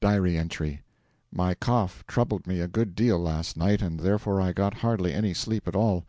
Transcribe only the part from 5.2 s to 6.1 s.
sleep at all.